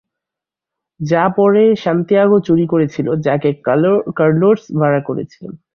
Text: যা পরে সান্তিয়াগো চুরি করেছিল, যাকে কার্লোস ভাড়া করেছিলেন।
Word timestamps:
যা 0.99 1.23
পরে 1.37 1.63
সান্তিয়াগো 1.75 2.37
চুরি 2.47 2.65
করেছিল, 2.67 3.07
যাকে 3.25 3.49
কার্লোস 4.17 4.61
ভাড়া 4.79 5.01
করেছিলেন। 5.09 5.53